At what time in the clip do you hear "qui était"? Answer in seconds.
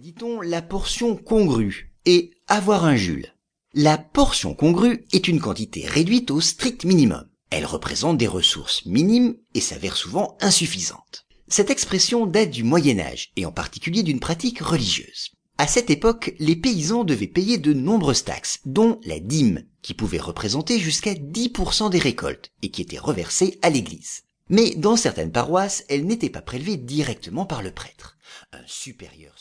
22.70-22.98